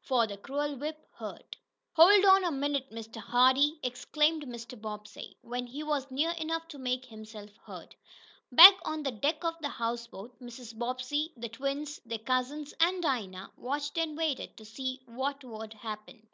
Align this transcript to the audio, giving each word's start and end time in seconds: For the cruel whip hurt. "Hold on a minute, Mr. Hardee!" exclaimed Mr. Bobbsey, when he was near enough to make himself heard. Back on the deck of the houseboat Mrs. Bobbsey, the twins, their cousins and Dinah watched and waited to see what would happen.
For 0.00 0.26
the 0.26 0.38
cruel 0.38 0.76
whip 0.76 1.04
hurt. 1.12 1.56
"Hold 1.92 2.24
on 2.24 2.42
a 2.42 2.50
minute, 2.50 2.90
Mr. 2.90 3.16
Hardee!" 3.18 3.78
exclaimed 3.82 4.44
Mr. 4.46 4.80
Bobbsey, 4.80 5.36
when 5.42 5.66
he 5.66 5.82
was 5.82 6.10
near 6.10 6.30
enough 6.38 6.66
to 6.68 6.78
make 6.78 7.04
himself 7.04 7.50
heard. 7.66 7.94
Back 8.50 8.76
on 8.86 9.02
the 9.02 9.10
deck 9.12 9.44
of 9.44 9.56
the 9.60 9.68
houseboat 9.68 10.40
Mrs. 10.40 10.78
Bobbsey, 10.78 11.34
the 11.36 11.50
twins, 11.50 12.00
their 12.06 12.16
cousins 12.18 12.72
and 12.80 13.02
Dinah 13.02 13.50
watched 13.58 13.98
and 13.98 14.16
waited 14.16 14.56
to 14.56 14.64
see 14.64 15.02
what 15.04 15.44
would 15.44 15.74
happen. 15.74 16.28